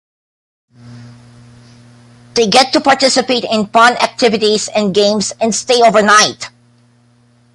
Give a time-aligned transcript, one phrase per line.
[2.33, 6.49] They get to participate in fun activities and games and stay overnight.